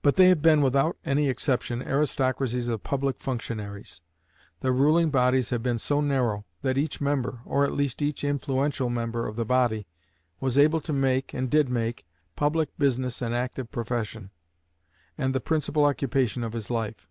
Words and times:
But 0.00 0.14
they 0.14 0.28
have 0.28 0.40
been, 0.42 0.60
without 0.62 0.96
any 1.04 1.28
exception, 1.28 1.82
aristocracies 1.82 2.68
of 2.68 2.84
public 2.84 3.18
functionaries. 3.18 4.00
The 4.60 4.70
ruling 4.70 5.10
bodies 5.10 5.50
have 5.50 5.60
been 5.60 5.80
so 5.80 6.00
narrow, 6.00 6.44
that 6.62 6.78
each 6.78 7.00
member, 7.00 7.40
or 7.44 7.64
at 7.64 7.72
least 7.72 8.00
each 8.00 8.22
influential 8.22 8.88
member 8.88 9.26
of 9.26 9.34
the 9.34 9.44
body, 9.44 9.88
was 10.38 10.56
able 10.56 10.80
to 10.82 10.92
make, 10.92 11.34
and 11.34 11.50
did 11.50 11.68
make, 11.68 12.06
public 12.36 12.78
business 12.78 13.20
an 13.20 13.32
active 13.32 13.72
profession, 13.72 14.30
and 15.18 15.34
the 15.34 15.40
principal 15.40 15.84
occupation 15.84 16.44
of 16.44 16.52
his 16.52 16.70
life. 16.70 17.08